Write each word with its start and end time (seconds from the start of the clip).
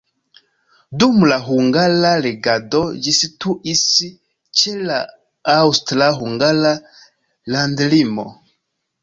Dum 1.01 1.25
la 1.31 1.35
hungara 1.49 2.13
regado 2.25 2.81
ĝi 3.07 3.13
situis 3.17 3.83
ĉe 4.63 4.75
la 4.89 4.97
aŭstra-hungara 5.59 6.75
landlimo. 7.59 8.29